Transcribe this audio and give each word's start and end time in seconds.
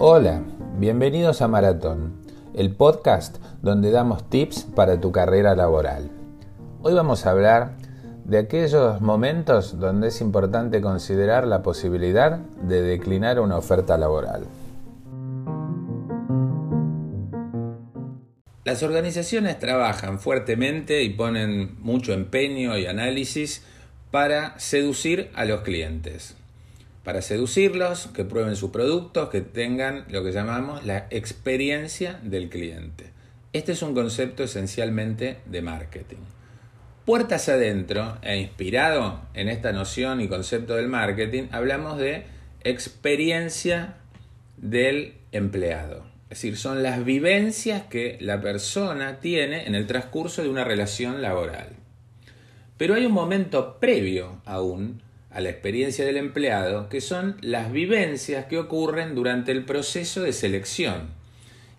Hola, 0.00 0.44
bienvenidos 0.78 1.42
a 1.42 1.48
Maratón, 1.48 2.22
el 2.54 2.70
podcast 2.70 3.38
donde 3.62 3.90
damos 3.90 4.30
tips 4.30 4.62
para 4.62 5.00
tu 5.00 5.10
carrera 5.10 5.56
laboral. 5.56 6.08
Hoy 6.82 6.94
vamos 6.94 7.26
a 7.26 7.32
hablar 7.32 7.72
de 8.24 8.38
aquellos 8.38 9.00
momentos 9.00 9.80
donde 9.80 10.06
es 10.08 10.20
importante 10.20 10.80
considerar 10.80 11.48
la 11.48 11.62
posibilidad 11.64 12.38
de 12.38 12.80
declinar 12.80 13.40
una 13.40 13.56
oferta 13.56 13.98
laboral. 13.98 14.44
Las 18.64 18.84
organizaciones 18.84 19.58
trabajan 19.58 20.20
fuertemente 20.20 21.02
y 21.02 21.08
ponen 21.08 21.74
mucho 21.80 22.12
empeño 22.12 22.78
y 22.78 22.86
análisis 22.86 23.64
para 24.12 24.56
seducir 24.60 25.32
a 25.34 25.44
los 25.44 25.62
clientes. 25.62 26.37
Para 27.08 27.22
seducirlos, 27.22 28.08
que 28.08 28.26
prueben 28.26 28.54
sus 28.54 28.70
productos, 28.70 29.30
que 29.30 29.40
tengan 29.40 30.04
lo 30.10 30.22
que 30.22 30.30
llamamos 30.30 30.84
la 30.84 31.06
experiencia 31.08 32.20
del 32.22 32.50
cliente. 32.50 33.12
Este 33.54 33.72
es 33.72 33.80
un 33.80 33.94
concepto 33.94 34.42
esencialmente 34.42 35.38
de 35.46 35.62
marketing. 35.62 36.18
Puertas 37.06 37.48
adentro 37.48 38.18
e 38.20 38.36
inspirado 38.36 39.22
en 39.32 39.48
esta 39.48 39.72
noción 39.72 40.20
y 40.20 40.28
concepto 40.28 40.76
del 40.76 40.88
marketing, 40.88 41.44
hablamos 41.50 41.96
de 41.96 42.26
experiencia 42.62 43.94
del 44.58 45.14
empleado. 45.32 46.04
Es 46.24 46.42
decir, 46.42 46.58
son 46.58 46.82
las 46.82 47.06
vivencias 47.06 47.84
que 47.84 48.18
la 48.20 48.42
persona 48.42 49.18
tiene 49.18 49.66
en 49.66 49.74
el 49.74 49.86
transcurso 49.86 50.42
de 50.42 50.50
una 50.50 50.64
relación 50.64 51.22
laboral. 51.22 51.70
Pero 52.76 52.96
hay 52.96 53.06
un 53.06 53.12
momento 53.12 53.78
previo 53.80 54.42
aún 54.44 55.07
a 55.30 55.40
la 55.40 55.50
experiencia 55.50 56.04
del 56.04 56.16
empleado, 56.16 56.88
que 56.88 57.00
son 57.00 57.36
las 57.40 57.70
vivencias 57.70 58.46
que 58.46 58.58
ocurren 58.58 59.14
durante 59.14 59.52
el 59.52 59.64
proceso 59.64 60.22
de 60.22 60.32
selección. 60.32 61.10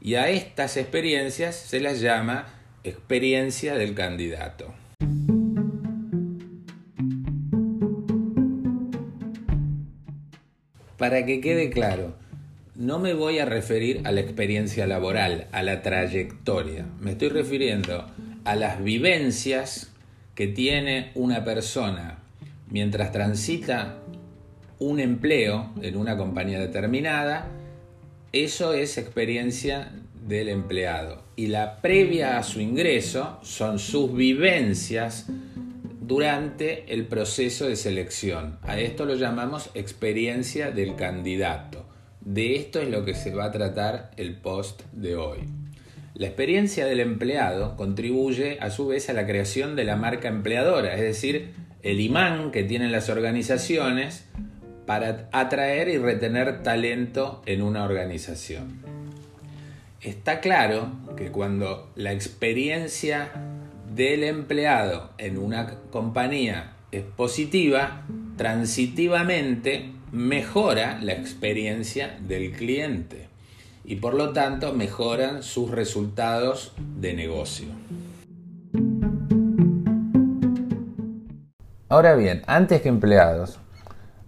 Y 0.02 0.16
a 0.16 0.30
estas 0.30 0.78
experiencias 0.78 1.56
se 1.56 1.80
las 1.80 2.00
llama 2.00 2.48
experiencia 2.84 3.76
del 3.76 3.96
candidato. 3.96 4.74
Para 10.98 11.26
que 11.26 11.42
quede 11.42 11.70
claro, 11.70 12.16
no 12.76 13.00
me 13.00 13.14
voy 13.14 13.40
a 13.40 13.46
referir 13.46 14.02
a 14.06 14.12
la 14.12 14.22
experiencia 14.22 14.86
laboral, 14.86 15.48
a 15.52 15.64
la 15.64 15.82
trayectoria. 15.82 16.86
Me 17.00 17.12
estoy 17.12 17.30
refiriendo 17.30 18.06
a 18.46 18.56
las 18.56 18.84
vivencias 18.84 19.92
que 20.36 20.48
tiene 20.48 21.12
una 21.16 21.44
persona 21.44 22.19
mientras 22.70 23.12
transita 23.12 24.00
un 24.80 25.00
empleo 25.00 25.72
en 25.82 25.98
una 25.98 26.18
compañía 26.18 26.60
determinada. 26.60 27.48
Eso 28.32 28.74
es 28.74 28.98
experiencia 28.98 29.92
del 30.28 30.50
empleado. 30.50 31.24
Y 31.36 31.48
la 31.48 31.82
previa 31.82 32.38
a 32.38 32.44
su 32.44 32.62
ingreso 32.62 33.40
son 33.42 33.80
sus 33.80 34.14
vivencias 34.14 35.28
durante 36.02 36.94
el 36.94 37.06
proceso 37.06 37.68
de 37.68 37.76
selección. 37.76 38.58
A 38.64 38.80
esto 38.80 39.06
lo 39.06 39.16
llamamos 39.16 39.70
experiencia 39.74 40.72
del 40.72 40.96
candidato. 40.96 41.86
De 42.22 42.56
esto 42.56 42.82
es 42.82 42.90
lo 42.90 43.06
que 43.06 43.16
se 43.16 43.34
va 43.34 43.46
a 43.46 43.52
tratar 43.52 44.12
el 44.18 44.36
post 44.36 44.82
de 44.92 45.16
hoy. 45.16 45.40
La 46.16 46.28
experiencia 46.28 46.86
del 46.86 47.00
empleado 47.00 47.78
contribuye 47.78 48.58
a 48.60 48.72
su 48.72 48.88
vez 48.88 49.10
a 49.10 49.14
la 49.14 49.26
creación 49.26 49.76
de 49.76 49.86
la 49.86 49.96
marca 49.96 50.28
empleadora, 50.28 50.94
es 50.96 51.02
decir, 51.02 51.54
el 51.84 52.00
imán 52.02 52.52
que 52.52 52.64
tienen 52.64 52.92
las 52.92 53.10
organizaciones 53.10 54.26
para 54.86 55.30
atraer 55.32 55.88
y 55.90 55.98
retener 55.98 56.64
talento 56.64 57.42
en 57.46 57.62
una 57.62 57.84
organización. 57.84 58.82
Está 60.02 60.40
claro 60.40 60.92
que 61.16 61.30
cuando 61.30 61.92
la 61.96 62.14
experiencia 62.14 63.32
del 63.94 64.24
empleado 64.24 65.12
en 65.18 65.38
una 65.38 65.76
compañía 65.92 66.74
es 66.92 67.04
positiva, 67.04 68.06
transitivamente 68.38 69.92
mejora 70.12 71.00
la 71.02 71.14
experiencia 71.14 72.18
del 72.28 72.52
cliente 72.52 73.28
y 73.86 73.98
por 73.98 74.14
lo 74.14 74.32
tanto 74.34 74.74
mejoran 74.74 75.44
sus 75.44 75.70
resultados 75.70 76.74
de 77.00 77.14
negocio. 77.14 77.68
Ahora 81.92 82.14
bien, 82.14 82.44
antes 82.46 82.84
que 82.84 82.90
empleados, 82.90 83.58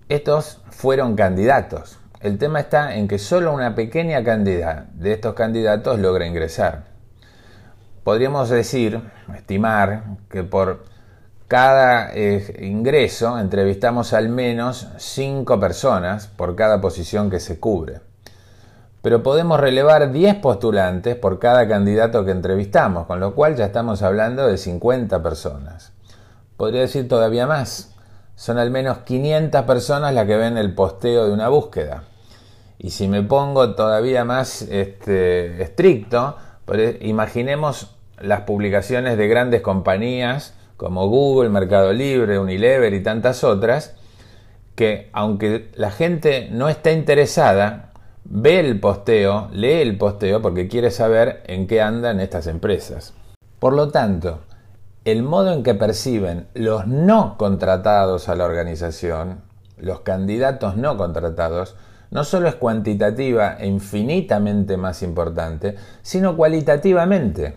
estos 0.09 0.61
fueron 0.72 1.16
candidatos. 1.16 1.99
El 2.19 2.39
tema 2.39 2.59
está 2.59 2.95
en 2.95 3.07
que 3.07 3.19
solo 3.19 3.53
una 3.53 3.75
pequeña 3.75 4.23
cantidad 4.23 4.85
de 4.85 5.13
estos 5.13 5.35
candidatos 5.35 6.00
logra 6.00 6.25
ingresar. 6.25 6.85
Podríamos 8.03 8.50
decir, 8.50 9.00
estimar, 9.35 10.05
que 10.27 10.44
por 10.44 10.85
cada 11.47 12.11
eh, 12.16 12.66
ingreso 12.66 13.38
entrevistamos 13.38 14.13
al 14.13 14.29
menos 14.29 14.88
5 14.97 15.59
personas 15.59 16.25
por 16.25 16.55
cada 16.55 16.81
posición 16.81 17.29
que 17.29 17.39
se 17.39 17.59
cubre. 17.59 18.01
Pero 19.03 19.21
podemos 19.21 19.59
relevar 19.59 20.11
10 20.11 20.38
postulantes 20.38 21.16
por 21.16 21.38
cada 21.38 21.67
candidato 21.67 22.25
que 22.25 22.31
entrevistamos, 22.31 23.05
con 23.05 23.19
lo 23.19 23.35
cual 23.35 23.55
ya 23.55 23.66
estamos 23.66 24.01
hablando 24.01 24.47
de 24.47 24.57
50 24.57 25.21
personas. 25.21 25.94
Podría 26.61 26.81
decir 26.81 27.07
todavía 27.07 27.47
más. 27.47 27.91
Son 28.35 28.59
al 28.59 28.69
menos 28.69 28.99
500 28.99 29.63
personas 29.63 30.13
las 30.13 30.27
que 30.27 30.35
ven 30.35 30.59
el 30.59 30.75
posteo 30.75 31.25
de 31.25 31.33
una 31.33 31.49
búsqueda. 31.49 32.03
Y 32.77 32.91
si 32.91 33.07
me 33.07 33.23
pongo 33.23 33.73
todavía 33.73 34.25
más 34.25 34.61
este, 34.61 35.63
estricto, 35.63 36.38
imaginemos 37.00 37.95
las 38.19 38.41
publicaciones 38.41 39.17
de 39.17 39.27
grandes 39.27 39.61
compañías 39.61 40.53
como 40.77 41.07
Google, 41.07 41.50
Mercado 41.50 41.94
Libre, 41.94 42.38
Unilever 42.38 42.94
y 42.94 43.01
tantas 43.01 43.44
otras, 43.44 43.95
que 44.75 45.09
aunque 45.13 45.71
la 45.73 45.89
gente 45.89 46.47
no 46.51 46.69
está 46.69 46.91
interesada, 46.91 47.89
ve 48.23 48.59
el 48.59 48.79
posteo, 48.79 49.50
lee 49.51 49.81
el 49.81 49.97
posteo 49.97 50.44
porque 50.44 50.67
quiere 50.67 50.91
saber 50.91 51.41
en 51.47 51.66
qué 51.66 51.81
andan 51.81 52.19
estas 52.19 52.45
empresas. 52.45 53.16
Por 53.57 53.73
lo 53.73 53.89
tanto, 53.89 54.41
el 55.06 55.23
modo 55.23 55.53
en 55.53 55.63
que 55.63 55.73
perciben 55.73 56.47
los 56.53 56.88
no 56.88 57.38
contratados 57.38 58.29
a 58.29 58.35
la 58.35 58.45
organización, 58.45 59.41
los 59.78 60.01
candidatos 60.01 60.78
no 60.78 60.97
contratados, 60.97 61.75
no 62.12 62.23
solo 62.23 62.47
es 62.47 62.56
cuantitativa 62.56 63.56
e 63.59 63.67
infinitamente 63.67 64.78
más 64.78 65.01
importante, 65.01 65.75
sino 66.01 66.35
cualitativamente 66.35 67.56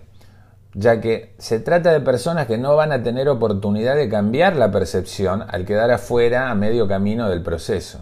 ya 0.75 1.00
que 1.00 1.34
se 1.38 1.60
trata 1.60 1.93
de 1.93 2.00
personas 2.00 2.47
que 2.47 2.59
no 2.59 2.75
van 2.75 2.93
a 2.93 3.03
tener 3.03 3.28
oportunidad 3.28 3.94
de 3.94 4.09
cambiar 4.09 4.56
la 4.56 4.72
percepción 4.72 5.44
al 5.49 5.65
quedar 5.65 5.91
afuera 5.91 6.50
a 6.50 6.55
medio 6.55 6.88
camino 6.88 7.28
del 7.28 7.43
proceso. 7.43 8.00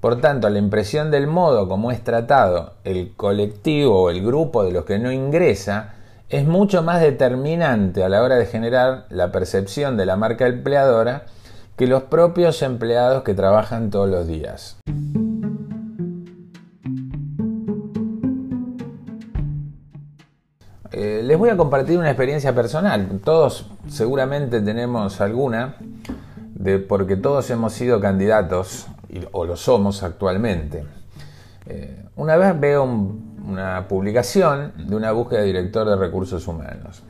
Por 0.00 0.20
tanto, 0.20 0.48
la 0.48 0.58
impresión 0.58 1.10
del 1.10 1.26
modo 1.26 1.68
como 1.68 1.90
es 1.90 2.04
tratado 2.04 2.74
el 2.84 3.16
colectivo 3.16 4.02
o 4.02 4.10
el 4.10 4.24
grupo 4.24 4.62
de 4.64 4.72
los 4.72 4.84
que 4.84 4.98
no 4.98 5.10
ingresa 5.10 5.94
es 6.28 6.46
mucho 6.46 6.82
más 6.82 7.00
determinante 7.00 8.04
a 8.04 8.08
la 8.08 8.22
hora 8.22 8.36
de 8.36 8.44
generar 8.44 9.06
la 9.08 9.32
percepción 9.32 9.96
de 9.96 10.04
la 10.04 10.16
marca 10.16 10.46
empleadora 10.46 11.24
que 11.76 11.86
los 11.86 12.02
propios 12.02 12.60
empleados 12.62 13.22
que 13.22 13.34
trabajan 13.34 13.90
todos 13.90 14.10
los 14.10 14.26
días. 14.26 14.76
Eh, 20.90 21.22
les 21.24 21.38
voy 21.38 21.48
a 21.48 21.56
compartir 21.56 21.96
una 21.98 22.10
experiencia 22.10 22.54
personal. 22.54 23.20
Todos 23.24 23.70
seguramente 23.88 24.60
tenemos 24.60 25.20
alguna, 25.20 25.76
de, 26.54 26.78
porque 26.78 27.16
todos 27.16 27.48
hemos 27.50 27.72
sido 27.72 28.00
candidatos 28.00 28.86
o 29.32 29.46
lo 29.46 29.56
somos 29.56 30.02
actualmente. 30.02 30.84
Eh, 31.66 32.04
una 32.16 32.36
vez 32.36 32.58
veo 32.58 32.84
una 33.48 33.88
publicación 33.88 34.72
de 34.76 34.94
una 34.94 35.12
búsqueda 35.12 35.40
de 35.40 35.46
director 35.46 35.88
de 35.88 35.96
recursos 35.96 36.46
humanos. 36.46 37.02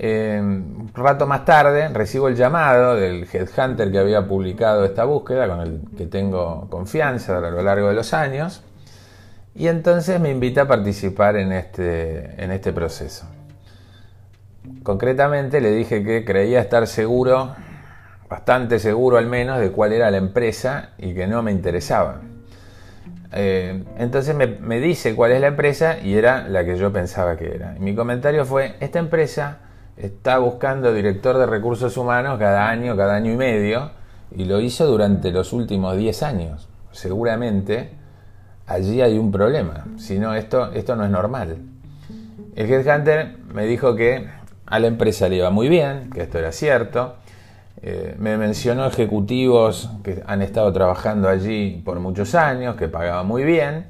Eh, 0.00 0.38
un 0.40 0.90
rato 0.94 1.26
más 1.26 1.44
tarde 1.44 1.88
recibo 1.88 2.28
el 2.28 2.36
llamado 2.36 2.94
del 2.94 3.26
headhunter 3.32 3.90
que 3.90 3.98
había 3.98 4.26
publicado 4.28 4.84
esta 4.84 5.04
búsqueda, 5.04 5.48
con 5.48 5.60
el 5.60 5.80
que 5.96 6.06
tengo 6.06 6.68
confianza 6.70 7.38
a 7.38 7.50
lo 7.50 7.62
largo 7.62 7.88
de 7.88 7.94
los 7.94 8.12
años 8.14 8.62
y 9.58 9.66
entonces 9.66 10.20
me 10.20 10.30
invita 10.30 10.62
a 10.62 10.68
participar 10.68 11.36
en 11.36 11.50
este, 11.50 12.42
en 12.42 12.52
este 12.52 12.72
proceso. 12.72 13.26
Concretamente 14.84 15.60
le 15.60 15.72
dije 15.72 16.04
que 16.04 16.24
creía 16.24 16.60
estar 16.60 16.86
seguro, 16.86 17.56
bastante 18.28 18.78
seguro 18.78 19.18
al 19.18 19.26
menos, 19.26 19.58
de 19.58 19.72
cuál 19.72 19.92
era 19.92 20.12
la 20.12 20.18
empresa 20.18 20.90
y 20.96 21.12
que 21.12 21.26
no 21.26 21.42
me 21.42 21.50
interesaba. 21.50 22.20
Eh, 23.32 23.84
entonces 23.98 24.34
me, 24.34 24.80
dice 24.80 25.14
cuál 25.14 25.32
es 25.32 25.40
la 25.40 25.48
empresa 25.48 25.98
y 26.02 26.14
era 26.14 26.48
la 26.48 26.64
que 26.64 26.76
yo 26.76 26.92
pensaba 26.92 27.36
que 27.36 27.54
era. 27.54 27.74
mi 27.78 27.94
comentario 27.94 28.44
fue, 28.44 28.76
esta 28.80 28.98
empresa 28.98 29.58
está 29.96 30.38
buscando 30.38 30.92
director 30.94 31.36
de 31.36 31.46
recursos 31.46 31.96
humanos 31.96 32.38
cada 32.38 32.68
año, 32.68 32.96
cada 32.96 33.16
año 33.16 33.32
y 33.32 33.36
medio, 33.36 33.90
y 34.34 34.44
lo 34.44 34.60
hizo 34.60 34.86
durante 34.86 35.30
los 35.30 35.52
últimos 35.52 35.96
10 35.96 36.22
años. 36.22 36.68
Seguramente 36.92 37.90
allí 38.66 39.02
hay 39.02 39.18
un 39.18 39.30
problema, 39.30 39.84
si 39.96 40.18
no 40.18 40.34
esto, 40.34 40.72
esto 40.72 40.96
no 40.96 41.04
es 41.04 41.10
normal. 41.10 41.58
El 42.54 42.70
headhunter 42.70 43.36
me 43.52 43.66
dijo 43.66 43.94
que 43.94 44.28
a 44.66 44.78
la 44.78 44.86
empresa 44.86 45.28
le 45.28 45.36
iba 45.36 45.50
muy 45.50 45.68
bien, 45.68 46.10
que 46.10 46.22
esto 46.22 46.38
era 46.38 46.52
cierto, 46.52 47.16
eh, 47.80 48.16
me 48.18 48.36
mencionó 48.36 48.86
ejecutivos 48.86 49.90
que 50.02 50.22
han 50.26 50.42
estado 50.42 50.72
trabajando 50.72 51.28
allí 51.28 51.80
por 51.84 52.00
muchos 52.00 52.34
años, 52.34 52.76
que 52.76 52.88
pagaban 52.88 53.26
muy 53.26 53.44
bien 53.44 53.86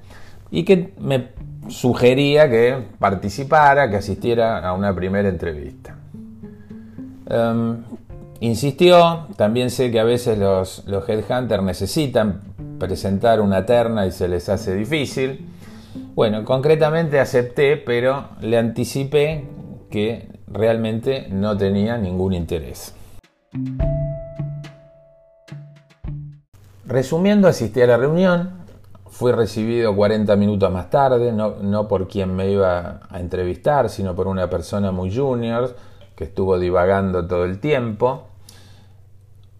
y 0.50 0.64
que 0.64 0.92
me 0.98 1.28
sugería 1.68 2.50
que 2.50 2.84
participara, 2.98 3.88
que 3.88 3.96
asistiera 3.96 4.58
a 4.58 4.74
una 4.74 4.94
primera 4.94 5.28
entrevista. 5.28 5.96
Em, 7.30 7.78
insistió, 8.40 9.26
también 9.36 9.70
sé 9.70 9.90
que 9.90 10.00
a 10.00 10.04
veces 10.04 10.38
los, 10.38 10.84
los 10.86 11.08
headhunters 11.08 11.62
necesitan 11.62 12.40
presentar 12.78 13.40
una 13.40 13.64
terna 13.64 14.06
y 14.06 14.12
se 14.12 14.28
les 14.28 14.48
hace 14.48 14.74
difícil. 14.74 15.46
Bueno, 16.14 16.44
concretamente 16.44 17.20
acepté, 17.20 17.76
pero 17.76 18.28
le 18.40 18.58
anticipé 18.58 19.44
que 19.90 20.28
realmente 20.46 21.28
no 21.30 21.56
tenía 21.56 21.96
ningún 21.96 22.34
interés. 22.34 22.94
Resumiendo, 26.84 27.48
asistí 27.48 27.82
a 27.82 27.86
la 27.86 27.96
reunión, 27.96 28.50
fui 29.10 29.32
recibido 29.32 29.94
40 29.94 30.36
minutos 30.36 30.70
más 30.72 30.90
tarde, 30.90 31.32
no, 31.32 31.88
por 31.88 32.08
quien 32.08 32.34
me 32.34 32.50
iba 32.50 33.00
a 33.08 33.20
entrevistar, 33.20 33.90
sino 33.90 34.14
por 34.14 34.26
una 34.26 34.48
persona 34.48 34.92
muy 34.92 35.14
junior 35.14 35.76
que 36.14 36.24
estuvo 36.24 36.58
divagando 36.58 37.26
todo 37.26 37.44
el 37.44 37.60
tiempo. 37.60 38.28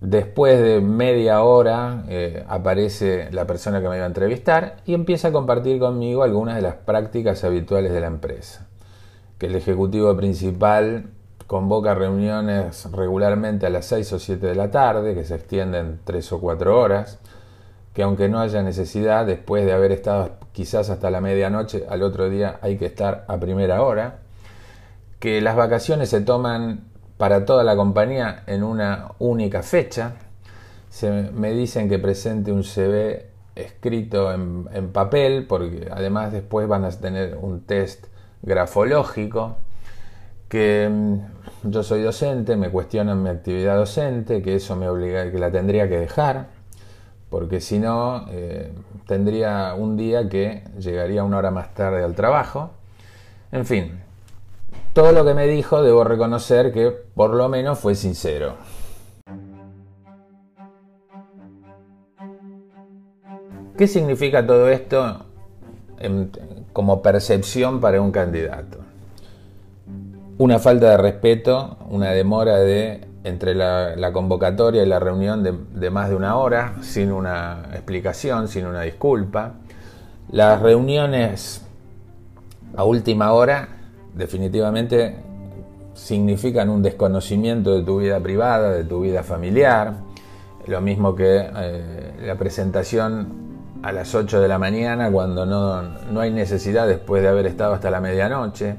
Después 0.01 0.61
de 0.61 0.81
media 0.81 1.43
hora 1.43 2.05
eh, 2.09 2.45
aparece 2.49 3.31
la 3.33 3.47
persona 3.47 3.81
que 3.81 3.89
me 3.89 3.97
iba 3.97 4.05
a 4.05 4.09
entrevistar 4.09 4.77
y 4.87 4.95
empieza 4.95 5.29
a 5.29 5.33
compartir 5.33 5.81
conmigo 5.81 6.23
algunas 6.23 6.57
de 6.57 6.63
las 6.63 6.77
prácticas 6.77 7.43
habituales 7.43 7.93
de 7.93 8.01
la 8.01 8.07
empresa. 8.07 8.69
Que 9.39 9.47
el 9.47 9.57
ejecutivo 9.57 10.17
principal 10.17 11.11
convoca 11.49 11.95
reuniones 11.95 12.93
regularmente 12.93 13.65
a 13.65 13.71
las 13.71 13.87
6 13.87 14.13
o 14.13 14.19
7 14.19 14.47
de 14.49 14.55
la 14.55 14.71
tarde, 14.71 15.15
que 15.15 15.25
se 15.25 15.35
extienden 15.35 15.99
3 16.05 16.33
o 16.33 16.41
4 16.41 16.79
horas, 16.79 17.19
que 17.95 18.03
aunque 18.03 18.29
no 18.29 18.39
haya 18.39 18.63
necesidad, 18.63 19.25
después 19.25 19.65
de 19.65 19.73
haber 19.73 19.91
estado 19.91 20.33
quizás 20.53 20.91
hasta 20.91 21.11
la 21.11 21.23
medianoche, 21.23 21.87
al 21.89 22.03
otro 22.03 22.29
día 22.29 22.59
hay 22.61 22.77
que 22.77 22.85
estar 22.85 23.25
a 23.29 23.41
primera 23.41 23.83
hora, 23.83 24.19
que 25.21 25.41
las 25.41 25.57
vacaciones 25.57 26.11
se 26.11 26.21
toman 26.21 26.85
para 27.17 27.47
toda 27.47 27.65
la 27.65 27.77
compañía 27.77 28.43
en 28.47 28.63
una 28.63 29.13
única 29.19 29.63
fecha, 29.63 30.17
se 30.91 31.11
me 31.11 31.53
dicen 31.53 31.89
que 31.89 31.99
presente 31.99 32.53
un 32.53 32.63
CV 32.63 33.27
escrito 33.55 34.35
en, 34.35 34.69
en 34.75 34.93
papel, 34.93 35.47
porque 35.47 35.89
además 35.91 36.31
después 36.31 36.69
van 36.69 36.85
a 36.85 36.91
tener 36.91 37.39
un 37.41 37.63
test 37.63 38.05
grafológico, 38.43 39.57
que 40.49 40.89
mm, 40.91 41.38
yo 41.63 41.83
soy 41.83 42.03
docente, 42.03 42.57
me 42.57 42.71
cuestionan 42.71 43.23
mi 43.23 43.31
actividad 43.31 43.77
docente, 43.77 44.43
que 44.43 44.55
eso 44.57 44.77
me 44.77 44.89
obliga, 44.89 45.31
que 45.31 45.39
la 45.39 45.51
tendría 45.51 45.89
que 45.89 45.99
dejar, 45.99 46.47
porque 47.31 47.61
si 47.61 47.79
no, 47.79 48.27
eh, 48.31 48.73
tendría 49.07 49.75
un 49.75 49.97
día 49.97 50.29
que 50.29 50.65
llegaría 50.79 51.25
una 51.25 51.39
hora 51.39 51.51
más 51.51 51.75
tarde 51.75 52.05
al 52.05 52.15
trabajo. 52.15 52.71
En 53.51 53.67
fin, 53.67 54.01
todo 54.93 55.13
lo 55.13 55.25
que 55.25 55.35
me 55.35 55.47
dijo 55.47 55.83
debo 55.83 56.05
reconocer 56.05 56.73
que 56.73 56.91
por 56.91 57.35
lo 57.35 57.49
menos 57.49 57.79
fue 57.79 57.95
sincero. 57.95 58.55
¿Qué 63.77 63.87
significa 63.87 64.45
todo 64.45 64.69
esto 64.69 65.25
como 66.73 67.01
percepción 67.01 67.81
para 67.81 68.01
un 68.01 68.11
candidato? 68.11 68.88
Una 70.39 70.61
falta 70.61 70.91
de 70.91 70.97
respeto, 70.97 71.77
una 71.91 72.13
demora 72.13 72.57
de 72.59 73.07
entre 73.25 73.55
la, 73.55 74.13
convocatoria 74.13 74.83
y 74.83 74.87
la 74.87 75.01
reunión 75.01 75.43
de, 75.43 75.91
más 75.91 76.09
de 76.09 76.15
una 76.15 76.37
hora, 76.37 76.77
sin 76.81 77.13
una 77.13 77.65
explicación, 77.73 78.49
sin 78.49 78.67
una 78.67 78.83
disculpa. 78.83 79.55
Las 80.31 80.63
reuniones 80.63 81.63
a 82.77 82.85
última 82.85 83.33
hora 83.33 83.69
definitivamente 84.15 85.17
significan 85.95 86.71
un 86.71 86.83
desconocimiento 86.83 87.75
de 87.75 87.83
tu 87.83 87.99
vida 87.99 88.21
privada, 88.21 88.71
de 88.71 88.85
tu 88.85 89.01
vida 89.01 89.25
familiar, 89.25 89.95
lo 90.67 90.81
mismo 90.81 91.17
que 91.17 91.51
eh, 91.57 92.13
la 92.23 92.37
presentación 92.37 93.49
a 93.83 93.91
las 93.91 94.15
8 94.15 94.41
de 94.41 94.49
la 94.49 94.59
mañana 94.59 95.11
cuando 95.11 95.47
no, 95.47 95.83
no 95.83 96.21
hay 96.21 96.31
necesidad 96.31 96.87
después 96.87 97.23
de 97.23 97.29
haber 97.29 97.47
estado 97.47 97.75
hasta 97.75 97.91
la 97.91 98.01
medianoche. 98.01 98.77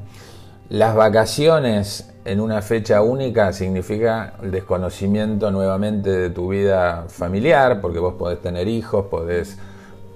Las 0.69 0.95
vacaciones 0.95 2.13
en 2.25 2.39
una 2.39 2.61
fecha 2.61 3.01
única 3.01 3.53
significa 3.53 4.35
el 4.43 4.51
desconocimiento 4.51 5.49
nuevamente 5.49 6.11
de 6.11 6.29
tu 6.29 6.49
vida 6.49 7.05
familiar, 7.07 7.81
porque 7.81 7.97
vos 7.97 8.13
podés 8.13 8.39
tener 8.39 8.67
hijos, 8.67 9.07
podés, 9.07 9.57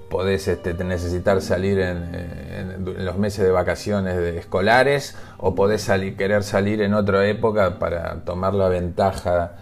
podés 0.08 0.46
este, 0.46 0.74
necesitar 0.84 1.42
salir 1.42 1.80
en, 1.80 2.84
los 2.84 3.18
meses 3.18 3.44
de 3.44 3.50
vacaciones 3.50 4.16
escolares 4.36 5.16
o 5.38 5.56
podés 5.56 5.82
salir, 5.82 6.16
querer 6.16 6.44
salir 6.44 6.82
en 6.82 6.94
otra 6.94 7.26
época 7.26 7.80
para 7.80 8.24
tomar 8.24 8.54
la 8.54 8.68
ventaja 8.68 9.56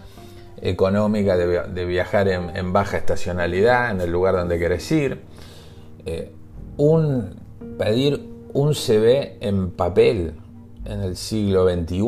económica 0.61 1.35
de, 1.37 1.85
viajar 1.85 2.27
en, 2.27 2.71
baja 2.71 2.97
estacionalidad 2.97 3.89
en 3.89 3.99
el 3.99 4.11
lugar 4.11 4.35
donde 4.35 4.59
querés 4.59 4.91
ir. 4.91 5.23
Eh, 6.05 6.31
un, 6.77 7.35
pedir 7.79 8.29
un 8.53 8.75
CV 8.75 9.39
en 9.41 9.71
papel 9.71 10.35
en 10.85 11.01
el 11.01 11.15
siglo 11.15 11.67
XXI. 11.67 12.03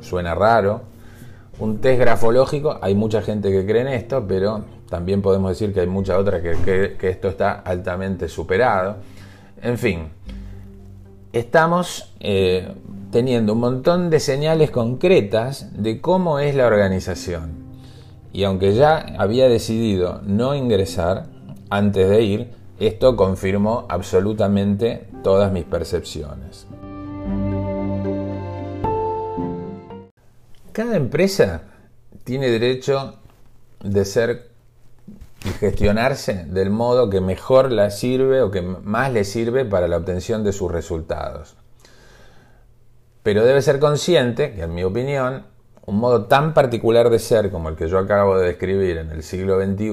Suena 0.00 0.34
raro. 0.34 0.82
Un 1.58 1.78
test 1.78 2.00
grafológico, 2.00 2.78
hay 2.82 2.94
mucha 2.94 3.22
gente 3.22 3.50
que 3.50 3.64
cree 3.64 3.80
en 3.80 3.88
esto, 3.88 4.26
pero 4.28 4.64
también 4.90 5.22
podemos 5.22 5.50
decir 5.50 5.72
que 5.72 5.80
hay 5.80 5.86
mucha 5.86 6.18
otra 6.18 6.42
que 6.42 6.52
cree 6.52 6.96
que 6.96 7.08
esto 7.08 7.28
está 7.28 7.52
altamente 7.52 8.28
superado. 8.28 8.96
En 9.62 9.78
fin, 9.78 10.10
estamos 11.32 12.14
eh, 12.20 12.74
teniendo 13.10 13.54
un 13.54 13.60
montón 13.60 14.10
de 14.10 14.20
señales 14.20 14.70
concretas 14.70 15.70
de 15.72 16.00
cómo 16.00 16.38
es 16.38 16.54
la 16.54 16.66
organización. 16.66 17.66
Y 18.32 18.44
aunque 18.44 18.74
ya 18.74 18.98
había 19.18 19.48
decidido 19.48 20.20
no 20.26 20.54
ingresar 20.54 21.24
antes 21.70 22.08
de 22.08 22.22
ir, 22.22 22.50
esto 22.78 23.16
confirmó 23.16 23.86
absolutamente 23.88 25.08
todas 25.22 25.50
mis 25.50 25.64
percepciones. 25.64 26.66
Cada 30.72 30.96
empresa 30.96 31.62
tiene 32.24 32.50
derecho 32.50 33.14
de 33.82 34.04
ser 34.04 34.50
y 35.44 35.48
gestionarse 35.50 36.44
del 36.48 36.70
modo 36.70 37.08
que 37.08 37.20
mejor 37.20 37.70
la 37.72 37.90
sirve 37.90 38.42
o 38.42 38.50
que 38.50 38.62
más 38.62 39.12
le 39.12 39.24
sirve 39.24 39.64
para 39.64 39.88
la 39.88 39.96
obtención 39.96 40.44
de 40.44 40.52
sus 40.52 40.70
resultados. 40.70 41.56
Pero 43.22 43.44
debe 43.44 43.62
ser 43.62 43.78
consciente 43.78 44.54
que, 44.54 44.62
en 44.62 44.74
mi 44.74 44.84
opinión, 44.84 45.46
un 45.86 45.98
modo 45.98 46.24
tan 46.24 46.52
particular 46.52 47.10
de 47.10 47.20
ser 47.20 47.50
como 47.50 47.68
el 47.68 47.76
que 47.76 47.88
yo 47.88 47.98
acabo 47.98 48.38
de 48.38 48.46
describir 48.46 48.98
en 48.98 49.10
el 49.10 49.22
siglo 49.22 49.60
XXI 49.62 49.90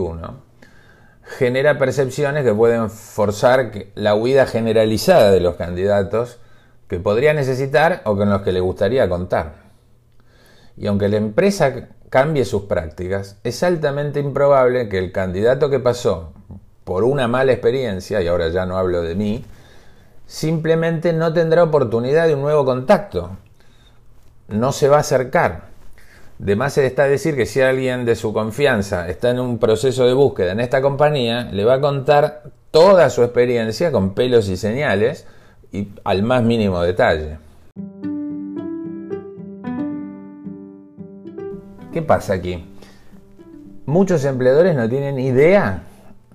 genera 1.24 1.78
percepciones 1.78 2.44
que 2.44 2.54
pueden 2.54 2.90
forzar 2.90 3.72
la 3.96 4.16
huida 4.16 4.46
generalizada 4.46 5.32
de 5.32 5.40
los 5.40 5.56
candidatos 5.56 6.40
que 6.88 7.00
podría 7.00 7.34
necesitar 7.34 8.02
o 8.06 8.16
con 8.16 8.30
los 8.30 8.42
que 8.42 8.52
le 8.52 8.60
gustaría 8.60 9.08
contar. 9.10 9.63
Y 10.78 10.88
aunque 10.88 11.10
la 11.10 11.18
empresa 11.18 11.90
cambie 12.10 12.46
sus 12.46 12.63
prácticas, 12.63 13.38
es 13.44 13.63
altamente 13.63 14.20
improbable 14.20 14.90
que 14.90 15.00
el 15.00 15.12
candidato 15.12 15.70
que 15.70 15.80
pasó 15.80 16.34
por 16.84 17.04
una 17.04 17.28
mala 17.28 17.54
experiencia, 17.54 18.22
y 18.22 18.28
ahora 18.28 18.50
ya 18.50 18.66
no 18.66 18.78
hablo 18.78 19.02
de 19.02 19.16
mí, 19.16 19.46
simplemente 20.28 21.13
no 21.13 21.34
tendrá 21.34 21.63
oportunidad 21.63 22.28
de 22.28 22.36
un 22.36 22.42
nuevo 22.42 22.66
contacto. 22.66 23.38
No 24.48 24.72
se 24.72 24.90
va 24.90 24.98
a 24.98 25.02
acercar. 25.02 25.74
De 26.40 26.56
más 26.56 26.74
se 26.74 26.86
está 26.86 27.06
decir 27.06 27.36
que 27.36 27.46
si 27.46 27.62
alguien 27.62 28.06
de 28.06 28.16
su 28.16 28.34
confianza 28.34 29.08
está 29.08 29.30
en 29.30 29.40
un 29.40 29.60
proceso 29.60 30.06
de 30.06 30.13
búsqueda 30.13 30.52
en 30.52 30.60
esta 30.60 30.82
compañía, 30.82 31.46
le 31.52 31.63
va 31.63 31.75
a 31.75 31.82
contar 31.82 32.44
toda 32.72 33.10
su 33.10 33.24
experiencia 33.24 33.92
con 33.92 34.13
pelos 34.13 34.50
y 34.50 34.58
señales 34.58 35.25
y 35.74 35.89
al 36.06 36.24
más 36.24 36.44
mínimo 36.44 36.82
detalle. 36.82 37.39
¿Qué 41.92 42.01
pasa 42.01 42.36
aquí? 42.36 42.65
Muchos 43.86 44.24
empleadores 44.24 44.75
no 44.75 44.88
tienen 44.88 45.20
idea 45.20 45.84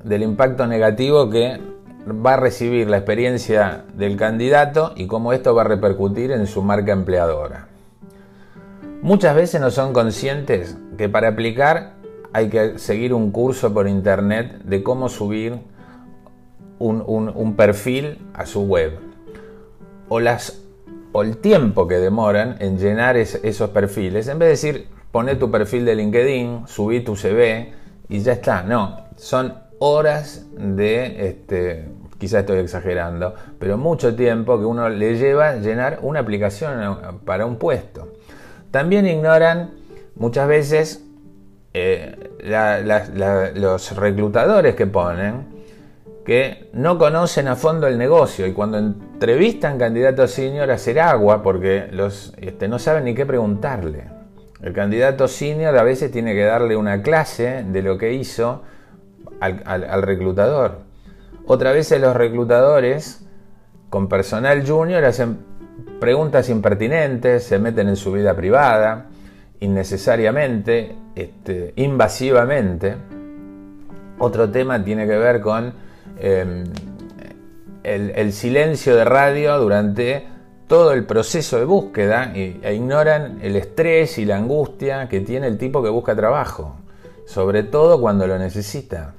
del 0.04 0.22
impacto 0.22 0.66
negativo 0.66 1.30
que 1.30 1.58
va 2.06 2.34
a 2.34 2.36
recibir 2.36 2.88
la 2.88 2.98
experiencia 2.98 3.84
del 3.94 4.16
candidato 4.16 4.92
y 4.96 5.06
cómo 5.06 5.32
esto 5.32 5.54
va 5.54 5.62
a 5.62 5.66
repercutir 5.66 6.30
en 6.32 6.46
su 6.46 6.62
marca 6.62 6.92
empleadora. 6.92 7.68
Muchas 9.02 9.34
veces 9.34 9.60
no 9.60 9.70
son 9.70 9.92
conscientes 9.92 10.76
que 10.96 11.08
para 11.08 11.28
aplicar 11.28 11.94
hay 12.32 12.48
que 12.50 12.78
seguir 12.78 13.14
un 13.14 13.30
curso 13.30 13.72
por 13.72 13.88
internet 13.88 14.62
de 14.64 14.82
cómo 14.82 15.08
subir 15.08 15.58
un, 16.78 17.54
perfil 17.56 18.18
a 18.34 18.46
su 18.46 18.62
web. 18.62 19.07
O, 20.08 20.20
las, 20.20 20.60
o 21.12 21.22
el 21.22 21.38
tiempo 21.38 21.86
que 21.86 21.96
demoran 21.96 22.56
en 22.60 22.78
llenar 22.78 23.16
esos 23.16 23.70
perfiles. 23.70 24.28
En 24.28 24.38
vez 24.38 24.46
de 24.46 24.50
decir, 24.50 24.88
pone 25.12 25.36
tu 25.36 25.50
perfil 25.50 25.84
de 25.84 25.94
LinkedIn, 25.94 26.66
subí 26.66 27.00
tu 27.00 27.16
CV 27.16 27.72
y 28.08 28.20
ya 28.20 28.32
está. 28.32 28.62
No, 28.62 29.08
son 29.16 29.54
horas 29.78 30.46
de, 30.56 31.28
este, 31.28 31.88
quizás 32.18 32.40
estoy 32.40 32.58
exagerando, 32.58 33.34
pero 33.58 33.76
mucho 33.76 34.14
tiempo 34.14 34.58
que 34.58 34.64
uno 34.64 34.88
le 34.88 35.16
lleva 35.16 35.56
llenar 35.56 36.00
una 36.02 36.20
aplicación 36.20 37.20
para 37.24 37.46
un 37.46 37.56
puesto. 37.56 38.08
También 38.70 39.06
ignoran 39.06 39.70
muchas 40.16 40.48
veces 40.48 41.04
eh, 41.74 42.30
los 43.54 43.96
reclutadores 43.96 44.74
que 44.74 44.86
ponen 44.86 45.57
que 46.28 46.68
no 46.74 46.98
conocen 46.98 47.48
a 47.48 47.56
fondo 47.56 47.86
el 47.86 47.96
negocio 47.96 48.46
y 48.46 48.52
cuando 48.52 48.76
entrevistan 48.76 49.78
candidatos 49.78 50.30
senior 50.30 50.70
a 50.70 50.74
hacer 50.74 51.00
agua 51.00 51.42
porque 51.42 51.88
este, 52.36 52.68
no 52.68 52.78
saben 52.78 53.04
ni 53.04 53.14
qué 53.14 53.24
preguntarle. 53.24 54.04
El 54.60 54.74
candidato 54.74 55.26
senior 55.26 55.74
a 55.78 55.82
veces 55.82 56.10
tiene 56.10 56.34
que 56.34 56.44
darle 56.44 56.76
una 56.76 57.00
clase 57.00 57.64
de 57.66 57.80
lo 57.80 57.96
que 57.96 58.12
hizo 58.12 58.62
al, 59.40 60.02
reclutador. 60.02 60.80
Otra 61.46 61.72
vez 61.72 61.98
los 61.98 62.14
reclutadores 62.14 63.26
con 63.88 64.06
personal 64.06 64.68
junior 64.68 65.06
hacen 65.06 65.38
preguntas 65.98 66.50
impertinentes, 66.50 67.44
se 67.44 67.58
meten 67.58 67.88
en 67.88 67.96
su 67.96 68.12
vida 68.12 68.36
privada, 68.36 69.06
innecesariamente, 69.60 70.94
este, 71.14 71.72
invasivamente. 71.76 72.96
Otro 74.18 74.50
tema 74.50 74.84
tiene 74.84 75.06
que 75.06 75.16
ver 75.16 75.40
con 75.40 75.87
Em, 76.20 76.64
el, 77.84 78.32
silencio 78.32 78.96
de 78.96 79.04
radio 79.04 79.58
durante 79.58 80.26
todo 80.66 80.92
el 80.92 81.04
proceso 81.04 81.58
de 81.58 81.64
búsqueda 81.64 82.32
e 82.34 82.74
ignoran 82.74 83.38
el 83.40 83.56
estrés 83.56 84.18
y 84.18 84.26
la 84.26 84.36
angustia 84.36 85.08
que 85.08 85.20
tiene 85.20 85.46
el 85.46 85.56
tipo 85.56 85.82
que 85.82 85.88
busca 85.88 86.14
trabajo, 86.14 86.76
sobre 87.24 87.62
todo 87.62 88.00
cuando 88.00 88.26
lo 88.26 88.38
necesita. 88.38 89.14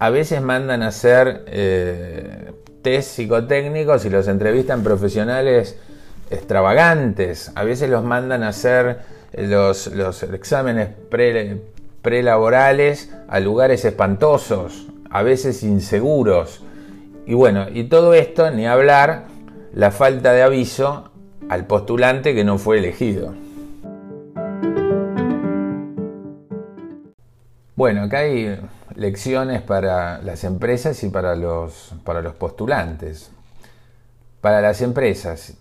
A 0.00 0.10
veces 0.10 0.42
mandan 0.42 0.82
a 0.82 0.88
hacer 0.88 1.44
eh, 1.46 2.52
test 2.82 3.10
psicotécnicos 3.10 4.04
y 4.04 4.10
los 4.10 4.26
entrevistan 4.26 4.82
profesionales 4.82 5.78
extravagantes, 6.30 7.52
a 7.54 7.62
veces 7.62 7.88
los 7.90 8.02
mandan 8.02 8.42
a 8.42 8.48
hacer 8.48 9.00
los, 9.36 9.86
exámenes 10.32 10.88
prelaborales 12.02 13.14
a 13.28 13.38
lugares 13.38 13.84
espantosos, 13.84 14.91
a 15.12 15.22
veces 15.22 15.62
inseguros. 15.62 16.62
Y 17.26 17.34
bueno, 17.34 17.66
y 17.72 17.84
todo 17.84 18.14
esto, 18.14 18.50
ni 18.50 18.66
hablar, 18.66 19.26
la 19.74 19.90
falta 19.90 20.32
de 20.32 20.42
aviso 20.42 21.10
al 21.48 21.66
postulante 21.66 22.34
que 22.34 22.44
no 22.44 22.58
fue 22.58 22.78
elegido. 22.78 23.34
Bueno, 27.76 28.02
acá 28.02 28.18
hay 28.18 28.58
lecciones 28.94 29.60
para 29.62 30.22
las 30.22 30.44
empresas 30.44 31.02
y 31.04 31.08
para 31.08 31.36
los, 31.36 31.94
para 32.04 32.22
los 32.22 32.34
postulantes. 32.34 33.30
Para 34.40 34.60
las 34.60 34.80
empresas, 34.82 35.54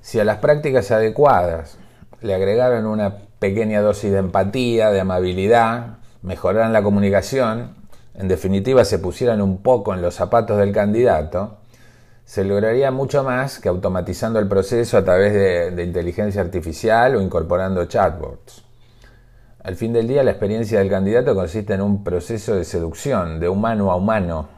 si 0.00 0.20
a 0.20 0.24
las 0.24 0.38
prácticas 0.38 0.90
adecuadas 0.90 1.78
le 2.20 2.34
agregaron 2.34 2.86
una 2.86 3.18
pequeña 3.38 3.80
dosis 3.80 4.12
de 4.12 4.18
empatía, 4.18 4.90
de 4.90 5.00
amabilidad, 5.00 5.98
mejoraron 6.22 6.72
la 6.72 6.82
comunicación, 6.82 7.77
en 8.14 8.28
definitiva 8.28 8.84
se 8.84 8.98
pusieran 8.98 9.40
un 9.40 9.62
poco 9.62 9.94
en 9.94 10.02
los 10.02 10.14
zapatos 10.14 10.58
del 10.58 10.72
candidato, 10.72 11.58
se 12.28 12.44
lograría 12.44 12.90
mucho 12.90 13.24
más 13.24 13.58
que 13.58 13.70
automatizando 13.70 14.38
el 14.38 14.48
proceso 14.48 14.98
a 14.98 15.02
través 15.02 15.32
de, 15.74 15.82
inteligencia 15.82 16.42
artificial 16.42 17.16
o 17.16 17.22
incorporando 17.22 17.86
chatbots. 17.86 18.64
Al 19.62 19.76
fin 19.76 19.94
del 19.94 20.06
día, 20.06 20.22
la 20.22 20.32
experiencia 20.32 20.78
del 20.78 20.90
candidato 20.90 21.34
consiste 21.34 21.72
en 21.72 21.80
un 21.80 22.04
proceso 22.04 22.54
de 22.54 22.64
seducción, 22.64 23.40
de 23.40 23.48
humano 23.48 23.90
a 23.90 23.96
humano. 23.96 24.48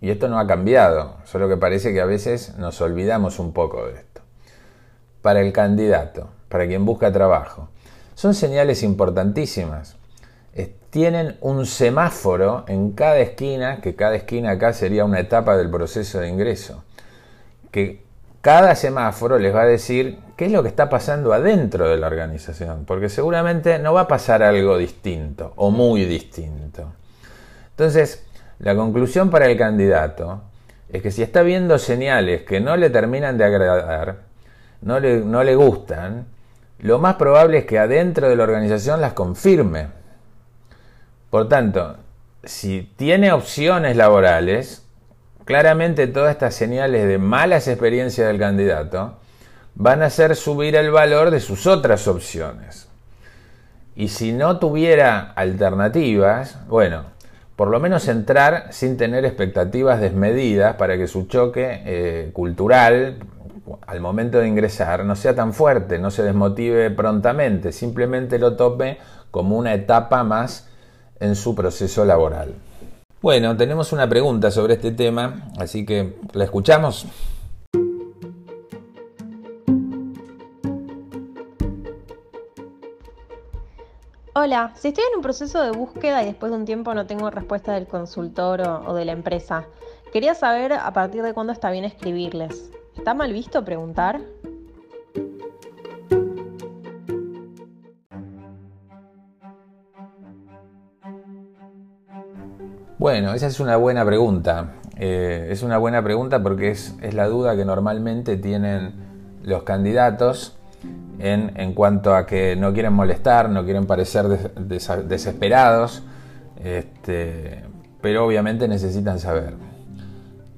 Y 0.00 0.08
esto 0.08 0.28
no 0.28 0.38
ha 0.38 0.46
cambiado, 0.46 1.16
solo 1.24 1.50
que 1.50 1.58
parece 1.58 1.92
que 1.92 2.00
a 2.00 2.06
veces 2.06 2.56
nos 2.56 2.80
olvidamos 2.80 3.38
un 3.38 3.52
poco 3.52 3.86
de 3.86 3.94
esto. 3.96 4.22
Para 5.20 5.42
el 5.42 5.52
candidato, 5.52 6.28
para 6.48 6.66
quien 6.66 6.86
busca 6.86 7.12
trabajo, 7.12 7.68
son 8.14 8.32
señales 8.32 8.82
importantísimas 8.82 9.95
tienen 10.96 11.36
un 11.42 11.66
semáforo 11.66 12.64
en 12.68 12.92
cada 12.92 13.18
esquina, 13.18 13.82
que 13.82 13.94
cada 13.94 14.16
esquina 14.16 14.52
acá 14.52 14.72
sería 14.72 15.04
una 15.04 15.20
etapa 15.20 15.54
del 15.54 15.68
proceso 15.68 16.20
de 16.20 16.28
ingreso, 16.30 16.84
que 17.70 18.02
cada 18.40 18.74
semáforo 18.74 19.38
les 19.38 19.54
va 19.54 19.60
a 19.60 19.66
decir 19.66 20.18
qué 20.38 20.46
es 20.46 20.52
lo 20.52 20.62
que 20.62 20.70
está 20.70 20.88
pasando 20.88 21.34
adentro 21.34 21.86
de 21.86 21.98
la 21.98 22.06
organización, 22.06 22.86
porque 22.86 23.10
seguramente 23.10 23.78
no 23.78 23.92
va 23.92 24.00
a 24.00 24.08
pasar 24.08 24.42
algo 24.42 24.78
distinto 24.78 25.52
o 25.56 25.70
muy 25.70 26.06
distinto. 26.06 26.92
Entonces, 27.72 28.24
la 28.58 28.74
conclusión 28.74 29.28
para 29.28 29.44
el 29.50 29.58
candidato 29.58 30.44
es 30.88 31.02
que 31.02 31.10
si 31.10 31.22
está 31.22 31.42
viendo 31.42 31.78
señales 31.78 32.44
que 32.44 32.58
no 32.58 32.74
le 32.74 32.88
terminan 32.88 33.36
de 33.36 33.44
agradar, 33.44 34.20
no 34.80 34.98
le, 34.98 35.18
no 35.18 35.44
le 35.44 35.56
gustan, 35.56 36.24
lo 36.78 36.98
más 36.98 37.16
probable 37.16 37.58
es 37.58 37.66
que 37.66 37.78
adentro 37.78 38.30
de 38.30 38.36
la 38.36 38.44
organización 38.44 39.02
las 39.02 39.12
confirme 39.12 39.88
por 41.30 41.48
tanto, 41.48 41.96
si 42.44 42.90
tiene 42.96 43.32
opciones 43.32 43.96
laborales, 43.96 44.84
claramente 45.44 46.06
todas 46.06 46.32
estas 46.32 46.54
señales 46.54 47.06
de 47.06 47.18
malas 47.18 47.68
experiencias 47.68 48.26
del 48.26 48.38
candidato 48.38 49.16
van 49.74 50.02
a 50.02 50.06
hacer 50.06 50.36
subir 50.36 50.74
el 50.76 50.90
valor 50.90 51.30
de 51.30 51.40
sus 51.40 51.66
otras 51.66 52.08
opciones. 52.08 52.88
Y 53.94 54.08
si 54.08 54.32
no 54.32 54.58
tuviera 54.58 55.32
alternativas, 55.36 56.58
bueno, 56.68 57.04
por 57.56 57.68
lo 57.68 57.80
menos 57.80 58.06
entrar 58.08 58.72
sin 58.72 58.96
tener 58.96 59.24
expectativas 59.24 60.00
desmedidas 60.00 60.76
para 60.76 60.98
que 60.98 61.06
su 61.06 61.26
choque 61.26 61.82
eh, 61.84 62.30
cultural 62.32 63.18
al 63.86 64.00
momento 64.00 64.38
de 64.38 64.48
ingresar 64.48 65.04
no 65.04 65.16
sea 65.16 65.34
tan 65.34 65.52
fuerte, 65.52 65.98
no 65.98 66.10
se 66.10 66.22
desmotive 66.22 66.90
prontamente, 66.90 67.72
simplemente 67.72 68.38
lo 68.38 68.54
tope 68.56 68.98
como 69.30 69.56
una 69.56 69.74
etapa 69.74 70.22
más 70.22 70.68
en 71.20 71.36
su 71.36 71.54
proceso 71.54 72.04
laboral. 72.04 72.54
Bueno, 73.22 73.56
tenemos 73.56 73.92
una 73.92 74.08
pregunta 74.08 74.50
sobre 74.50 74.74
este 74.74 74.92
tema, 74.92 75.48
así 75.58 75.84
que 75.84 76.16
la 76.32 76.44
escuchamos. 76.44 77.06
Hola, 84.38 84.74
si 84.76 84.88
estoy 84.88 85.02
en 85.10 85.16
un 85.16 85.22
proceso 85.22 85.62
de 85.62 85.70
búsqueda 85.70 86.22
y 86.22 86.26
después 86.26 86.52
de 86.52 86.58
un 86.58 86.66
tiempo 86.66 86.92
no 86.92 87.06
tengo 87.06 87.30
respuesta 87.30 87.72
del 87.72 87.86
consultor 87.86 88.60
o, 88.60 88.92
de 88.92 89.06
la 89.06 89.12
empresa, 89.12 89.64
quería 90.12 90.34
saber 90.34 90.74
a 90.74 90.92
partir 90.92 91.22
de 91.22 91.32
cuándo 91.32 91.54
está 91.54 91.70
bien 91.70 91.84
escribirles. 91.84 92.70
¿Está 92.96 93.14
mal 93.14 93.32
visto 93.32 93.64
preguntar? 93.64 94.20
Bueno, 103.06 103.34
esa 103.34 103.46
es 103.46 103.60
una 103.60 103.76
buena 103.76 104.04
pregunta. 104.04 104.72
Eh, 104.96 105.46
es 105.52 105.62
una 105.62 105.78
buena 105.78 106.02
pregunta 106.02 106.42
porque 106.42 106.72
es, 106.72 106.96
la 107.14 107.28
duda 107.28 107.54
que 107.54 107.64
normalmente 107.64 108.36
tienen 108.36 108.94
los 109.44 109.62
candidatos 109.62 110.56
en, 111.20 111.72
cuanto 111.74 112.16
a 112.16 112.26
que 112.26 112.56
no 112.56 112.72
quieren 112.72 112.94
molestar, 112.94 113.48
no 113.48 113.62
quieren 113.62 113.86
parecer 113.86 114.26
desesperados, 114.26 116.02
este, 116.60 117.62
pero 118.00 118.26
obviamente 118.26 118.66
necesitan 118.66 119.20
saber. 119.20 119.54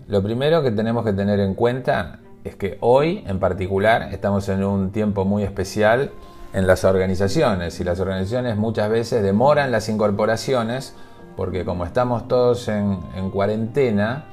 Lo 0.07 0.23
primero 0.23 0.62
que 0.62 0.71
tenemos 0.71 1.05
que 1.05 1.12
tener 1.12 1.40
en 1.40 1.52
cuenta 1.52 2.21
es 2.45 2.57
que 2.57 2.78
hoy 2.81 3.25
en 3.26 3.40
particular 3.40 4.09
estamos 4.11 4.49
en 4.49 4.64
un 4.64 4.90
tiempo 4.90 5.26
muy 5.26 5.43
especial 5.43 6.12
en 6.55 6.67
las 6.67 6.85
organizaciones 6.85 7.78
y 7.78 7.85
las 7.85 8.00
organizaciones 8.00 8.57
muchas 8.57 8.88
veces 8.88 9.23
demoran 9.23 9.71
las 9.71 9.90
incorporaciones 9.90 10.95
porque 11.38 11.64
como 11.64 11.85
estamos 11.85 12.26
todos 12.26 12.66
en, 12.66 13.30
cuarentena, 13.30 14.25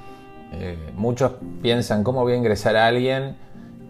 eh, 0.51 0.75
muchos 0.95 1.33
piensan 1.61 2.03
cómo 2.03 2.23
voy 2.23 2.33
a 2.33 2.35
ingresar 2.35 2.75
a 2.75 2.87
alguien 2.87 3.35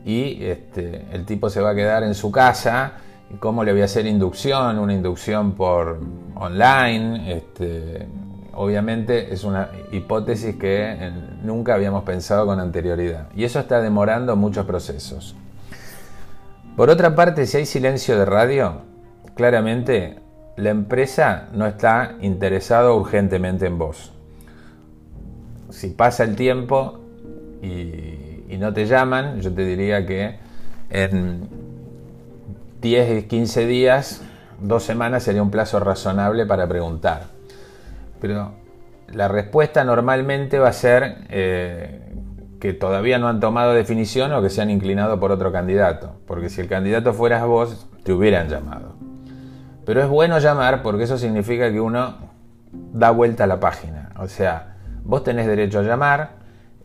y 0.04 0.44
este, 0.44 1.06
el 1.14 1.24
tipo 1.24 1.50
se 1.50 1.62
va 1.62 1.70
a 1.70 1.76
quedar 1.76 2.04
en 2.04 2.14
su 2.14 2.30
casa, 2.30 2.92
cómo 3.40 3.64
le 3.64 3.72
voy 3.72 3.84
a 3.84 3.86
hacer 3.86 4.06
inducción, 4.06 4.78
una 4.80 4.94
inducción 4.94 5.54
por 5.54 6.02
online, 6.36 7.38
este, 7.38 8.06
obviamente 8.54 9.34
es 9.34 9.46
una 9.46 9.70
hipótesis 9.94 10.58
que 10.58 10.92
eh, 10.92 11.12
nunca 11.42 11.76
habíamos 11.76 12.04
pensado 12.04 12.46
con 12.46 12.60
anterioridad. 12.60 13.30
Y 13.34 13.46
eso 13.46 13.62
está 13.62 13.80
demorando 13.80 14.36
muchos 14.36 14.66
procesos. 14.66 15.38
Por 16.76 16.90
otra 16.90 17.16
parte, 17.16 17.46
si 17.46 17.56
hay 17.56 17.66
silencio 17.66 18.20
de 18.20 18.26
radio, 18.26 18.82
claramente 19.36 20.25
la 20.58 20.70
empresa 20.70 21.50
no 21.54 21.66
está 21.66 22.16
interesada 22.22 22.92
urgentemente 22.94 23.66
en 23.66 23.78
vos. 23.78 24.12
si 25.70 25.90
pasa 25.90 26.24
el 26.24 26.36
tiempo 26.36 27.00
y, 27.62 28.56
no 28.58 28.72
te 28.72 28.86
llaman, 28.86 29.42
yo 29.42 29.54
te 29.54 29.66
diría 29.66 30.06
que 30.06 30.38
en 30.90 31.50
10, 32.80 33.26
15 33.26 33.66
días, 33.66 34.22
dos 34.62 34.84
semanas 34.84 35.24
sería 35.24 35.44
un 35.44 35.52
plazo 35.52 35.82
razonable 35.82 36.46
para 36.46 36.66
preguntar. 36.66 37.24
Pero 38.22 38.54
la 39.12 39.28
respuesta 39.28 39.84
normalmente 39.84 40.58
va 40.58 40.70
a 40.70 40.74
ser 40.74 41.26
eh, 41.30 42.14
que 42.62 42.72
todavía 42.72 43.20
no 43.20 43.28
han 43.28 43.42
tomado 43.42 43.74
definición 43.74 44.32
o 44.32 44.42
que 44.42 44.50
se 44.50 44.62
han 44.62 44.70
inclinado 44.70 45.20
por 45.20 45.32
otro 45.34 45.52
candidato. 45.52 46.16
Porque 46.26 46.50
si 46.50 46.62
el 46.62 46.70
candidato 46.70 47.14
fueras 47.14 47.46
vos, 47.46 47.88
te 48.04 48.14
hubieran 48.14 48.48
llamado. 48.48 48.95
Pero 49.86 50.02
es 50.02 50.10
bueno 50.10 50.40
llamar 50.40 50.82
porque 50.82 51.04
eso 51.04 51.18
significa 51.18 51.72
que 51.72 51.80
uno 51.80 52.16
da 52.94 53.12
vuelta 53.12 53.44
a 53.44 53.48
la 53.48 53.60
página. 53.60 54.12
O 54.18 54.28
sea, 54.28 54.76
vos 55.04 55.24
tenés 55.24 55.48
derecho 55.48 55.80
a 55.80 55.84
llamar 55.84 56.32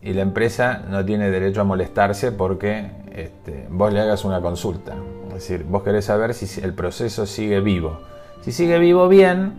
y 0.01 0.13
la 0.13 0.21
empresa 0.21 0.83
no 0.89 1.03
tiene 1.03 1.29
derecho 1.29 1.61
a 1.61 1.63
molestarse 1.63 2.31
porque 2.31 2.91
este, 3.11 3.67
vos 3.69 3.91
le 3.91 4.01
hagas 4.01 4.23
una 4.23 4.41
consulta. 4.41 4.93
Es 5.29 5.33
decir, 5.33 5.65
vos 5.67 5.83
querés 5.83 6.05
saber 6.05 6.33
si 6.33 6.61
el 6.61 6.73
proceso 6.73 7.25
sigue 7.25 7.59
vivo. 7.61 8.01
Si 8.41 8.51
sigue 8.51 8.79
vivo, 8.79 9.07
bien, 9.07 9.53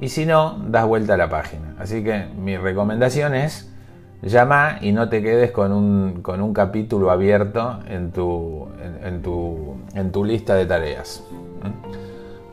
y 0.00 0.08
si 0.08 0.26
no, 0.26 0.58
das 0.68 0.86
vuelta 0.86 1.14
a 1.14 1.16
la 1.16 1.28
página. 1.28 1.74
Así 1.78 2.02
que 2.02 2.26
mi 2.36 2.56
recomendación 2.56 3.34
es 3.34 3.70
llama 4.22 4.78
y 4.80 4.92
no 4.92 5.08
te 5.08 5.22
quedes 5.22 5.50
con 5.50 5.72
un, 5.72 6.22
con 6.22 6.40
un 6.40 6.52
capítulo 6.54 7.10
abierto 7.10 7.80
en 7.88 8.10
tu, 8.10 8.68
en, 9.02 9.22
tu, 9.22 9.76
en 9.94 10.12
tu 10.12 10.24
lista 10.24 10.54
de 10.54 10.66
tareas. 10.66 11.22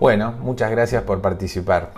Bueno, 0.02 0.32
muchas 0.42 0.72
gracias 0.72 1.04
por 1.04 1.22
participar. 1.22 1.92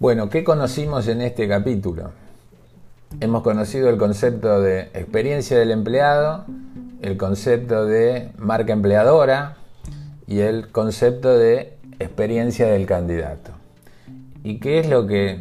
Bueno, 0.00 0.28
¿qué 0.28 0.42
conocimos 0.42 1.06
en 1.06 1.20
este 1.20 1.46
capítulo? 1.46 2.10
Hemos 3.20 3.44
conocido 3.44 3.88
el 3.88 3.98
concepto 3.98 4.60
de 4.60 4.80
experiencia 4.94 5.56
del 5.56 5.70
empleado, 5.70 6.44
el 7.02 7.16
concepto 7.16 7.86
de 7.86 8.32
marca 8.36 8.72
empleadora, 8.72 9.58
y 10.26 10.40
el 10.40 10.72
concepto 10.72 11.38
de 11.38 11.78
experiencia 12.00 12.66
del 12.66 12.84
candidato. 12.86 13.52
¿Y 14.42 14.58
qué 14.58 14.80
es 14.80 14.88
lo 14.88 15.06
que 15.06 15.38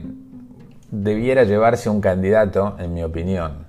debiera 0.91 1.43
llevarse 1.43 1.89
un 1.89 2.01
candidato, 2.01 2.75
en 2.79 2.93
mi 2.93 3.03
opinión? 3.03 3.67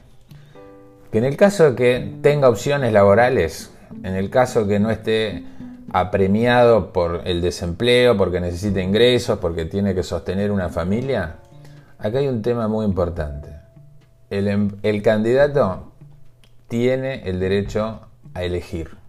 Que 1.10 1.18
en 1.18 1.24
el 1.24 1.36
caso 1.36 1.70
de 1.70 1.76
que 1.76 2.14
tenga 2.22 2.48
opciones 2.48 2.92
laborales, 2.92 3.70
en 4.02 4.14
el 4.14 4.30
caso 4.30 4.66
que 4.66 4.78
no 4.78 4.90
esté 4.90 5.44
apremiado 5.92 6.92
por 6.92 7.22
el 7.24 7.40
desempleo, 7.40 8.16
porque 8.16 8.40
necesita 8.40 8.80
ingresos, 8.80 9.38
porque 9.38 9.64
tiene 9.64 9.94
que 9.94 10.02
sostener 10.02 10.50
una 10.52 10.68
familia, 10.68 11.36
acá 11.98 12.18
hay 12.18 12.28
un 12.28 12.42
tema 12.42 12.68
muy 12.68 12.84
importante. 12.84 13.48
El, 14.30 14.48
em, 14.48 14.70
el 14.82 15.02
candidato 15.02 15.92
tiene 16.68 17.28
el 17.28 17.40
derecho 17.40 18.00
a 18.34 18.44
elegir 18.44 19.00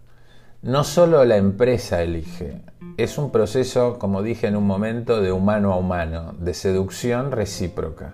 no 0.62 0.84
solo 0.84 1.24
la 1.24 1.36
empresa 1.36 2.02
elige, 2.02 2.60
es 2.96 3.18
un 3.18 3.30
proceso, 3.30 3.98
como 3.98 4.22
dije 4.22 4.46
en 4.46 4.56
un 4.56 4.66
momento, 4.66 5.20
de 5.20 5.32
humano 5.32 5.72
a 5.72 5.76
humano, 5.76 6.34
de 6.38 6.54
seducción 6.54 7.32
recíproca. 7.32 8.12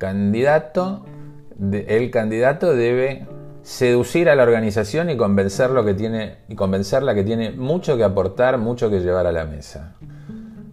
El 0.00 2.10
candidato 2.10 2.74
debe 2.74 3.26
seducir 3.62 4.28
a 4.28 4.36
la 4.36 4.44
organización 4.44 5.10
y, 5.10 5.16
convencerlo 5.16 5.84
que 5.84 5.94
tiene, 5.94 6.36
y 6.48 6.54
convencerla 6.54 7.14
que 7.14 7.24
tiene 7.24 7.50
mucho 7.50 7.96
que 7.96 8.04
aportar, 8.04 8.58
mucho 8.58 8.90
que 8.90 9.00
llevar 9.00 9.26
a 9.26 9.32
la 9.32 9.44
mesa. 9.44 9.94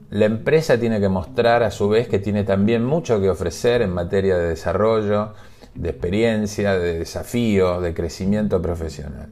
La 0.09 0.25
empresa 0.25 0.79
tiene 0.79 0.99
que 0.99 1.09
mostrar 1.09 1.63
a 1.63 1.71
su 1.71 1.89
vez 1.89 2.07
que 2.07 2.19
tiene 2.19 2.43
también 2.43 2.85
mucho 2.85 3.19
que 3.19 3.31
ofrecer 3.31 3.81
en 3.81 3.89
materia 3.89 4.37
de 4.37 4.49
desarrollo, 4.49 5.33
de 5.73 5.89
experiencia, 5.89 6.77
de 6.77 6.99
desafío, 6.99 7.81
de 7.81 7.95
crecimiento 7.95 8.61
profesional. 8.61 9.29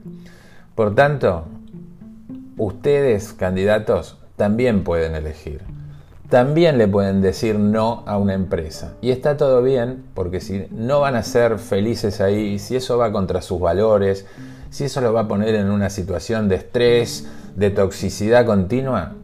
Por 0.73 0.95
tanto, 0.95 1.45
ustedes, 2.65 3.33
candidatos, 3.33 4.17
también 4.35 4.83
pueden 4.83 5.15
elegir. 5.15 5.61
También 6.29 6.77
le 6.77 6.87
pueden 6.87 7.21
decir 7.21 7.57
no 7.57 8.03
a 8.05 8.17
una 8.17 8.35
empresa. 8.35 8.93
Y 9.01 9.09
está 9.09 9.35
todo 9.35 9.63
bien, 9.63 10.03
porque 10.13 10.39
si 10.39 10.67
no 10.69 10.99
van 10.99 11.15
a 11.15 11.23
ser 11.23 11.57
felices 11.57 12.21
ahí, 12.21 12.59
si 12.59 12.75
eso 12.75 12.97
va 12.97 13.11
contra 13.11 13.41
sus 13.41 13.59
valores, 13.59 14.27
si 14.69 14.85
eso 14.85 15.01
lo 15.01 15.11
va 15.11 15.21
a 15.21 15.27
poner 15.27 15.55
en 15.55 15.69
una 15.69 15.89
situación 15.89 16.47
de 16.47 16.55
estrés, 16.55 17.27
de 17.55 17.71
toxicidad 17.71 18.45
continua, 18.45 19.15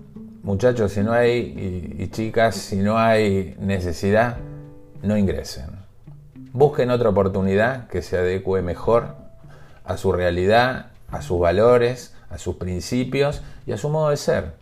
muchachos, 0.42 0.94
si 0.94 1.02
no 1.02 1.14
hay, 1.14 1.96
y, 2.00 2.08
chicas, 2.08 2.56
si 2.56 2.78
no 2.78 2.98
hay 2.98 3.56
necesidad, 3.60 4.38
no 5.04 5.16
ingresen. 5.16 5.68
Busquen 6.54 6.90
otra 6.90 7.10
oportunidad 7.10 7.88
que 7.88 8.02
se 8.02 8.18
adecue 8.18 8.64
mejor 8.64 9.16
a 9.86 9.96
su 9.96 10.12
realidad, 10.12 10.88
a 11.12 11.22
sus 11.22 11.40
valores, 11.40 12.17
a 12.30 12.38
sus 12.38 12.56
principios 12.56 13.42
y 13.66 13.72
a 13.72 13.78
su 13.78 13.90
modo 13.90 14.10
de 14.10 14.18
ser. 14.18 14.54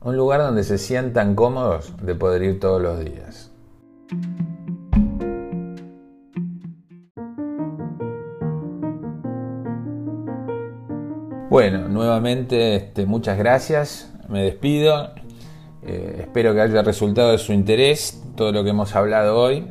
Un 0.00 0.16
lugar 0.16 0.40
donde 0.40 0.64
se 0.64 0.78
sientan 0.78 1.34
cómodos 1.34 1.94
de 2.02 2.14
poder 2.14 2.42
ir 2.42 2.60
todos 2.60 2.80
los 2.80 3.00
días. 3.00 3.50
Bueno, 11.48 11.88
nuevamente 11.88 12.74
este, 12.74 13.06
muchas 13.06 13.38
gracias, 13.38 14.12
me 14.28 14.42
despido, 14.42 15.12
eh, 15.82 16.16
espero 16.22 16.52
que 16.52 16.60
haya 16.60 16.82
resultado 16.82 17.30
de 17.30 17.38
su 17.38 17.52
interés 17.52 18.22
todo 18.36 18.50
lo 18.50 18.64
que 18.64 18.70
hemos 18.70 18.96
hablado 18.96 19.38
hoy 19.38 19.64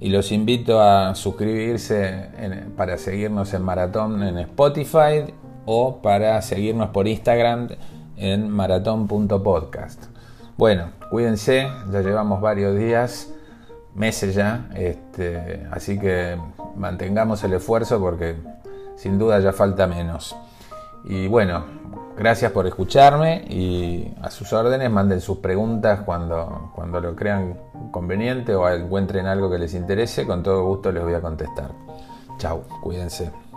y 0.00 0.08
los 0.08 0.32
invito 0.32 0.80
a 0.80 1.14
suscribirse 1.14 2.30
para 2.74 2.96
seguirnos 2.96 3.52
en 3.52 3.62
Maratón 3.62 4.22
en 4.22 4.38
Spotify 4.38 5.34
o 5.72 6.02
para 6.02 6.42
seguirnos 6.42 6.90
por 6.90 7.06
Instagram 7.06 7.68
en 8.16 8.50
maratón.podcast. 8.50 10.06
Bueno, 10.56 10.90
cuídense, 11.10 11.68
ya 11.92 12.00
llevamos 12.00 12.40
varios 12.40 12.76
días, 12.76 13.32
meses 13.94 14.34
ya, 14.34 14.68
este, 14.74 15.68
así 15.70 15.96
que 15.96 16.36
mantengamos 16.74 17.44
el 17.44 17.52
esfuerzo 17.52 18.00
porque 18.00 18.34
sin 18.96 19.16
duda 19.16 19.38
ya 19.38 19.52
falta 19.52 19.86
menos. 19.86 20.34
Y 21.04 21.28
bueno, 21.28 21.64
gracias 22.16 22.50
por 22.50 22.66
escucharme 22.66 23.44
y 23.48 24.12
a 24.22 24.30
sus 24.30 24.52
órdenes 24.52 24.90
manden 24.90 25.20
sus 25.20 25.38
preguntas 25.38 26.00
cuando, 26.00 26.72
cuando 26.74 27.00
lo 27.00 27.14
crean 27.14 27.56
conveniente 27.92 28.56
o 28.56 28.68
encuentren 28.68 29.26
algo 29.26 29.48
que 29.48 29.58
les 29.58 29.72
interese, 29.74 30.26
con 30.26 30.42
todo 30.42 30.64
gusto 30.64 30.90
les 30.90 31.04
voy 31.04 31.14
a 31.14 31.20
contestar. 31.20 31.70
Chao, 32.38 32.64
cuídense. 32.82 33.49